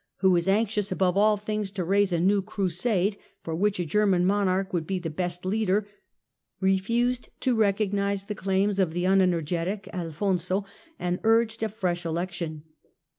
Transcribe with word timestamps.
who 0.21 0.31
was 0.31 0.47
anxious 0.47 0.91
above 0.91 1.15
all 1.15 1.37
things 1.37 1.69
to 1.69 1.83
raise 1.83 2.11
a 2.11 2.19
new 2.19 2.41
Crusade, 2.41 3.17
for 3.43 3.53
which 3.55 3.79
a 3.79 3.85
German 3.85 4.25
monarch 4.25 4.73
would 4.73 4.87
be 4.87 4.97
the 4.97 5.11
best 5.11 5.45
leader, 5.45 5.87
refused 6.59 7.29
to 7.41 7.53
recognise 7.55 8.25
the 8.25 8.33
clailBS 8.33 8.79
of 8.79 8.93
the 8.93 9.05
un 9.05 9.21
energetic 9.21 9.87
Alfonso, 9.93 10.65
and 10.97 11.19
urged 11.23 11.61
a 11.61 11.69
fresh 11.69 12.03
election. 12.03 12.63